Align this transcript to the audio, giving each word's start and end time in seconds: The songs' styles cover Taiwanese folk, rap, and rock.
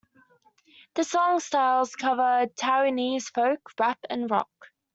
The 0.95 1.03
songs' 1.03 1.45
styles 1.45 1.95
cover 1.95 2.47
Taiwanese 2.55 3.31
folk, 3.31 3.69
rap, 3.79 3.99
and 4.09 4.31
rock. 4.31 4.49